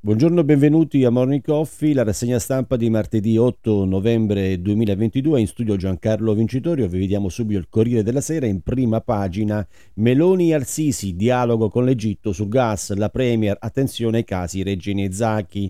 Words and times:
Buongiorno 0.00 0.44
benvenuti 0.44 1.02
a 1.04 1.10
Morning 1.10 1.42
Coffee, 1.42 1.92
la 1.92 2.04
rassegna 2.04 2.38
stampa 2.38 2.76
di 2.76 2.88
martedì 2.88 3.36
8 3.36 3.84
novembre 3.84 4.62
2022. 4.62 5.40
In 5.40 5.48
studio 5.48 5.74
Giancarlo 5.74 6.34
Vincitorio, 6.34 6.86
vi 6.86 7.00
vediamo 7.00 7.28
subito 7.28 7.58
il 7.58 7.66
Corriere 7.68 8.04
della 8.04 8.20
Sera 8.20 8.46
in 8.46 8.60
prima 8.60 9.00
pagina. 9.00 9.66
Meloni 9.94 10.50
e 10.50 10.54
Al-Sisi, 10.54 11.16
dialogo 11.16 11.68
con 11.68 11.84
l'Egitto 11.84 12.32
sul 12.32 12.46
gas, 12.46 12.94
la 12.94 13.08
Premier, 13.08 13.56
attenzione 13.58 14.18
ai 14.18 14.24
casi 14.24 14.62
Regeni 14.62 15.04
e 15.04 15.12
Zacchi. 15.12 15.68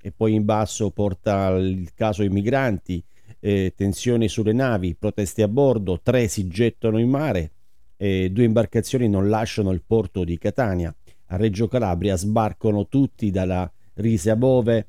E 0.00 0.10
poi 0.10 0.32
in 0.32 0.46
basso 0.46 0.90
porta 0.90 1.48
il 1.56 1.90
caso 1.92 2.22
ai 2.22 2.30
migranti, 2.30 3.04
eh, 3.40 3.74
tensioni 3.76 4.26
sulle 4.30 4.54
navi, 4.54 4.96
proteste 4.98 5.42
a 5.42 5.48
bordo, 5.48 6.00
tre 6.02 6.28
si 6.28 6.48
gettano 6.48 6.96
in 6.96 7.10
mare, 7.10 7.50
eh, 7.98 8.30
due 8.30 8.44
imbarcazioni 8.44 9.06
non 9.06 9.28
lasciano 9.28 9.70
il 9.70 9.82
porto 9.86 10.24
di 10.24 10.38
Catania 10.38 10.94
a 11.26 11.36
Reggio 11.36 11.68
Calabria 11.68 12.16
sbarcano 12.16 12.86
tutti 12.88 13.30
dalla 13.30 13.70
Rise 13.94 14.36
Bove 14.36 14.86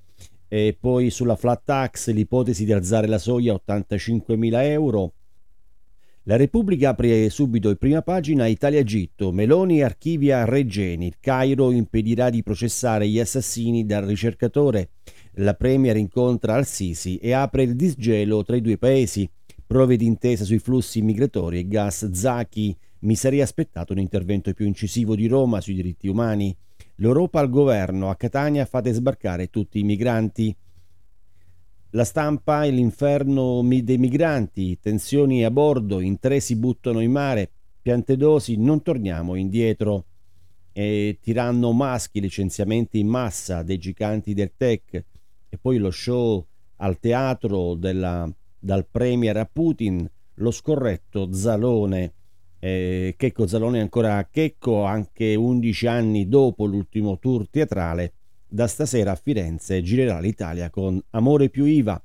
e 0.48 0.77
poi 0.79 1.09
sulla 1.09 1.35
flat 1.35 1.62
tax 1.66 2.12
l'ipotesi 2.12 2.66
di 2.66 2.73
alzare 2.73 3.07
la 3.07 3.17
soglia 3.17 3.53
a 3.53 3.62
85.000 3.66 4.63
euro. 4.63 5.13
La 6.23 6.35
Repubblica 6.35 6.89
apre 6.89 7.29
subito 7.29 7.70
in 7.70 7.77
prima 7.77 8.02
pagina 8.02 8.48
Italia-Egitto, 8.48 9.31
Meloni 9.31 9.81
archivia 9.81 10.43
Regeni, 10.43 11.07
il 11.07 11.15
Cairo 11.21 11.71
impedirà 11.71 12.29
di 12.29 12.43
processare 12.43 13.07
gli 13.07 13.17
assassini 13.17 13.85
dal 13.85 14.04
ricercatore, 14.04 14.90
la 15.35 15.54
Premier 15.54 15.95
incontra 15.95 16.55
Al-Sisi 16.55 17.15
e 17.17 17.31
apre 17.31 17.63
il 17.63 17.77
disgelo 17.77 18.43
tra 18.43 18.57
i 18.57 18.62
due 18.62 18.77
paesi, 18.77 19.29
prove 19.65 19.95
d'intesa 19.95 20.43
sui 20.43 20.59
flussi 20.59 21.01
migratori 21.01 21.59
e 21.59 21.67
gas 21.67 22.09
Zaki 22.12 22.76
mi 22.99 23.15
sarei 23.15 23.41
aspettato 23.41 23.93
un 23.93 23.99
intervento 23.99 24.53
più 24.53 24.65
incisivo 24.65 25.15
di 25.15 25.27
Roma 25.27 25.61
sui 25.61 25.75
diritti 25.75 26.07
umani. 26.07 26.55
L'Europa 26.95 27.39
al 27.39 27.49
governo, 27.49 28.09
a 28.09 28.15
Catania 28.15 28.65
fate 28.65 28.91
sbarcare 28.93 29.49
tutti 29.49 29.79
i 29.79 29.83
migranti. 29.83 30.55
La 31.91 32.04
stampa 32.04 32.65
e 32.65 32.71
l'inferno 32.71 33.62
dei 33.63 33.98
migranti, 33.98 34.79
tensioni 34.79 35.43
a 35.43 35.51
bordo, 35.51 35.99
in 35.99 36.20
tre 36.20 36.39
si 36.39 36.55
buttano 36.55 36.99
in 36.99 37.12
mare, 37.12 37.51
piantedosi, 37.81 38.57
non 38.57 38.81
torniamo 38.81 39.35
indietro. 39.35 40.05
E 40.73 41.17
tiranno 41.21 41.71
maschi, 41.71 42.20
licenziamenti 42.20 42.99
in 42.99 43.07
massa 43.07 43.63
dei 43.63 43.77
giganti 43.79 44.34
del 44.34 44.54
tech 44.55 45.05
e 45.49 45.57
poi 45.57 45.77
lo 45.77 45.89
show 45.89 46.45
al 46.77 46.99
teatro 46.99 47.73
della, 47.73 48.32
dal 48.59 48.85
premier 48.85 49.37
a 49.37 49.49
Putin, 49.51 50.07
lo 50.35 50.51
scorretto 50.51 51.34
Zalone 51.34 52.13
eh, 52.60 53.16
Checco 53.18 53.46
Zalone 53.46 53.77
è 53.77 53.82
ancora 53.82 54.27
Checco 54.32 54.84
anche 54.84 55.36
11 55.36 55.88
anni 55.88 56.27
dopo 56.27 56.66
l'ultimo 56.66 57.20
tour 57.20 57.48
teatrale. 57.50 58.13
Da 58.48 58.68
stasera 58.68 59.12
a 59.12 59.16
Firenze 59.16 59.82
girerà 59.82 60.20
l'Italia 60.20 60.70
con 60.70 61.02
Amore 61.12 61.50
più 61.50 61.66
IVA. 61.66 62.02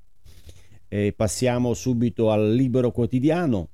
E 0.89 1.15
passiamo 1.17 1.73
subito 1.73 2.31
al 2.31 2.53
Libero 2.53 2.91
Quotidiano. 2.91 3.69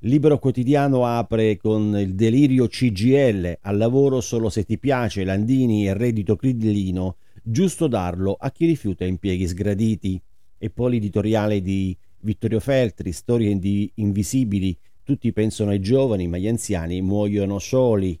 Libero 0.00 0.38
Quotidiano 0.38 1.06
apre 1.06 1.56
con 1.58 1.96
il 1.96 2.16
delirio 2.16 2.66
CGL, 2.66 3.58
al 3.60 3.76
lavoro 3.76 4.20
solo 4.20 4.48
se 4.48 4.64
ti 4.64 4.76
piace, 4.76 5.22
Landini 5.22 5.86
e 5.86 5.94
reddito 5.94 6.34
crillino, 6.34 7.18
giusto 7.40 7.86
darlo 7.86 8.34
a 8.36 8.50
chi 8.50 8.66
rifiuta 8.66 9.04
impieghi 9.04 9.46
sgraditi. 9.46 10.20
E 10.58 10.70
poi 10.70 10.92
l'editoriale 10.92 11.60
di 11.60 11.96
Vittorio 12.20 12.58
Feltri, 12.58 13.12
Storie 13.12 13.56
invisibili, 13.94 14.76
tutti 15.04 15.32
pensano 15.32 15.70
ai 15.70 15.80
giovani, 15.80 16.28
ma 16.28 16.38
gli 16.38 16.48
anziani 16.48 17.02
muoiono 17.02 17.58
soli. 17.58 18.18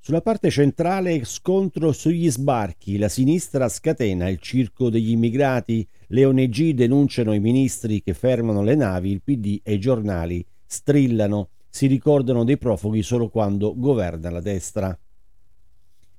Sulla 0.00 0.22
parte 0.22 0.48
centrale 0.50 1.24
scontro 1.24 1.92
sugli 1.92 2.30
sbarchi, 2.30 2.96
la 2.96 3.08
sinistra 3.08 3.68
scatena 3.68 4.28
il 4.28 4.38
circo 4.38 4.88
degli 4.88 5.10
immigrati, 5.10 5.86
le 6.06 6.24
ONG 6.24 6.70
denunciano 6.70 7.34
i 7.34 7.40
ministri 7.40 8.02
che 8.02 8.14
fermano 8.14 8.62
le 8.62 8.74
navi, 8.74 9.10
il 9.10 9.22
PD 9.22 9.60
e 9.62 9.74
i 9.74 9.80
giornali 9.80 10.44
strillano, 10.64 11.48
si 11.68 11.86
ricordano 11.86 12.44
dei 12.44 12.56
profughi 12.56 13.02
solo 13.02 13.28
quando 13.28 13.74
governa 13.76 14.30
la 14.30 14.40
destra. 14.40 14.98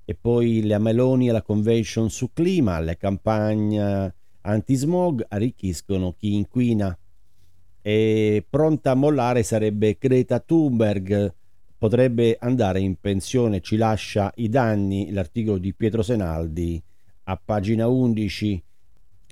E 0.06 0.16
poi 0.16 0.64
le 0.64 0.78
Meloni 0.78 1.30
alla 1.30 1.42
convention 1.42 2.10
su 2.10 2.32
clima, 2.34 2.80
le 2.80 2.98
campagne 2.98 4.14
anti-smog 4.42 5.26
arricchiscono 5.30 6.14
chi 6.18 6.34
inquina 6.36 6.96
e 7.90 8.46
pronta 8.48 8.92
a 8.92 8.94
mollare 8.94 9.42
sarebbe 9.42 9.98
Greta 10.00 10.40
Thunberg, 10.40 11.34
potrebbe 11.76 12.38
andare 12.40 12.82
in 12.82 12.98
pensione, 13.02 13.62
ci 13.62 13.78
lascia 13.78 14.32
i 14.36 14.48
danni, 14.48 15.12
l'articolo 15.12 15.58
di 15.58 15.74
Pietro 15.74 16.04
Senaldi 16.04 16.80
a 17.24 17.42
pagina 17.44 17.88
11. 17.88 18.64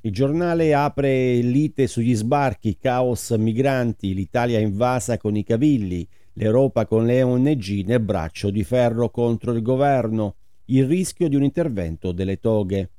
Il 0.02 0.12
giornale 0.12 0.74
apre 0.74 1.36
lite 1.36 1.86
sugli 1.86 2.16
sbarchi, 2.16 2.78
caos 2.78 3.30
migranti, 3.30 4.16
l'Italia 4.16 4.58
invasa 4.58 5.20
con 5.20 5.36
i 5.36 5.44
cavilli, 5.44 6.08
l'Europa 6.34 6.88
con 6.88 7.06
le 7.06 7.22
ONG 7.22 7.84
nel 7.86 8.00
braccio 8.00 8.50
di 8.50 8.64
ferro 8.64 9.12
contro 9.12 9.52
il 9.52 9.62
governo, 9.62 10.34
il 10.66 10.88
rischio 10.88 11.30
di 11.30 11.36
un 11.36 11.44
intervento 11.44 12.12
delle 12.12 12.40
toghe. 12.40 12.90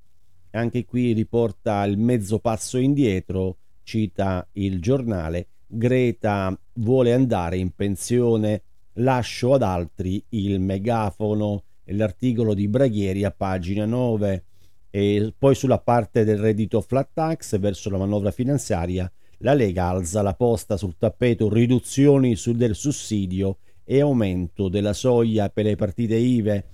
Anche 0.50 0.84
qui 0.84 1.12
riporta 1.12 1.84
il 1.84 1.98
mezzo 1.98 2.38
passo 2.38 2.78
indietro, 2.78 3.56
cita 3.88 4.46
il 4.52 4.82
giornale, 4.82 5.46
Greta 5.66 6.54
vuole 6.74 7.14
andare 7.14 7.56
in 7.56 7.70
pensione, 7.70 8.62
lascio 8.94 9.54
ad 9.54 9.62
altri 9.62 10.22
il 10.30 10.60
megafono, 10.60 11.62
l'articolo 11.84 12.52
di 12.52 12.68
Braghieri 12.68 13.24
a 13.24 13.30
pagina 13.30 13.86
9 13.86 14.44
e 14.90 15.32
poi 15.38 15.54
sulla 15.54 15.78
parte 15.78 16.24
del 16.24 16.36
reddito 16.36 16.82
flat 16.82 17.08
tax 17.14 17.58
verso 17.58 17.88
la 17.88 17.96
manovra 17.96 18.30
finanziaria 18.30 19.10
la 19.38 19.54
Lega 19.54 19.86
alza 19.86 20.20
la 20.20 20.34
posta 20.34 20.76
sul 20.76 20.96
tappeto 20.98 21.48
riduzioni 21.48 22.36
sul 22.36 22.56
del 22.56 22.74
sussidio 22.74 23.58
e 23.84 24.00
aumento 24.00 24.68
della 24.68 24.92
soglia 24.92 25.48
per 25.48 25.64
le 25.64 25.76
partite 25.76 26.16
IVE 26.16 26.64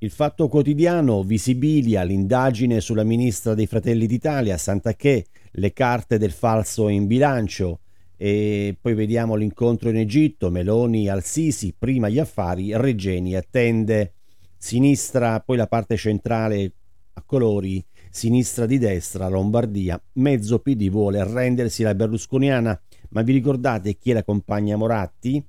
il 0.00 0.10
Fatto 0.10 0.46
Quotidiano 0.46 1.24
visibilia 1.24 2.04
l'indagine 2.04 2.80
sulla 2.80 3.02
ministra 3.02 3.54
dei 3.54 3.66
Fratelli 3.66 4.06
d'Italia, 4.06 4.56
Sant'Acché, 4.56 5.26
le 5.50 5.72
carte 5.72 6.18
del 6.18 6.30
falso 6.30 6.88
in 6.88 7.08
bilancio. 7.08 7.80
E 8.16 8.76
poi 8.80 8.94
vediamo 8.94 9.34
l'incontro 9.34 9.88
in 9.88 9.96
Egitto, 9.96 10.50
Meloni 10.50 11.08
al 11.08 11.24
Sisi, 11.24 11.74
prima 11.76 12.08
gli 12.08 12.20
affari, 12.20 12.76
Regeni 12.76 13.34
attende, 13.34 14.14
sinistra, 14.56 15.40
poi 15.40 15.56
la 15.56 15.66
parte 15.66 15.96
centrale 15.96 16.72
a 17.14 17.22
colori, 17.26 17.84
sinistra 18.08 18.66
di 18.66 18.78
destra, 18.78 19.26
Lombardia, 19.26 20.00
mezzo 20.14 20.60
PD 20.60 20.90
vuole 20.90 21.18
arrendersi 21.18 21.82
la 21.82 21.96
berlusconiana, 21.96 22.80
ma 23.10 23.22
vi 23.22 23.32
ricordate 23.32 23.96
chi 23.96 24.12
è 24.12 24.14
la 24.14 24.22
compagna 24.22 24.76
Moratti? 24.76 25.44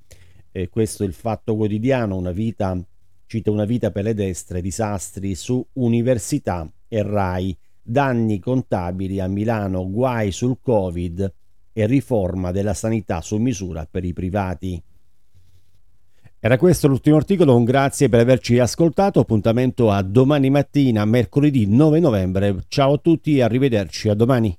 Eh, 0.51 0.69
questo 0.69 1.03
è 1.03 1.05
il 1.05 1.13
Fatto 1.13 1.55
Quotidiano, 1.55 2.17
una 2.17 2.31
vita 2.31 2.75
cita 3.29 3.51
una 3.51 3.65
vita 3.65 3.91
per 3.91 4.05
le 4.05 4.15
destre, 4.15 4.59
disastri 4.59 5.35
su 5.35 5.63
università 5.73 6.67
e 6.87 7.03
RAI, 7.03 7.55
danni 7.79 8.39
contabili 8.39 9.19
a 9.19 9.27
Milano, 9.27 9.87
guai 9.87 10.31
sul 10.31 10.57
Covid 10.59 11.31
e 11.71 11.85
riforma 11.85 12.49
della 12.51 12.73
sanità 12.73 13.21
su 13.21 13.37
misura 13.37 13.87
per 13.89 14.03
i 14.03 14.13
privati. 14.13 14.81
Era 16.39 16.57
questo 16.57 16.87
l'ultimo 16.87 17.17
articolo, 17.17 17.55
un 17.55 17.65
grazie 17.65 18.09
per 18.09 18.21
averci 18.21 18.57
ascoltato, 18.57 19.19
appuntamento 19.19 19.91
a 19.91 20.01
domani 20.01 20.49
mattina, 20.49 21.05
mercoledì 21.05 21.67
9 21.67 21.99
novembre. 21.99 22.63
Ciao 22.67 22.93
a 22.93 22.97
tutti 22.97 23.37
e 23.37 23.43
arrivederci, 23.43 24.09
a 24.09 24.15
domani. 24.15 24.57